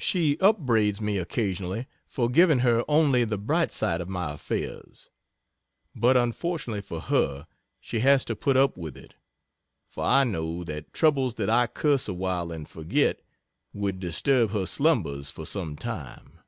She 0.00 0.36
upbraids 0.40 1.00
me 1.00 1.16
occasionally 1.18 1.86
for 2.08 2.28
giving 2.28 2.58
her 2.58 2.82
only 2.88 3.22
the 3.22 3.38
bright 3.38 3.70
side 3.72 4.00
of 4.00 4.08
my 4.08 4.32
affairs 4.32 5.10
(but 5.94 6.16
unfortunately 6.16 6.80
for 6.80 6.98
her 7.02 7.46
she 7.80 8.00
has 8.00 8.24
to 8.24 8.34
put 8.34 8.56
up 8.56 8.76
with 8.76 8.96
it, 8.96 9.14
for 9.88 10.02
I 10.02 10.24
know 10.24 10.64
that 10.64 10.92
troubles 10.92 11.36
that 11.36 11.48
I 11.48 11.68
curse 11.68 12.08
awhile 12.08 12.50
and 12.50 12.68
forget, 12.68 13.22
would 13.72 14.00
disturb 14.00 14.50
her 14.50 14.66
slumbers 14.66 15.30
for 15.30 15.46
some 15.46 15.76
time.) 15.76 16.40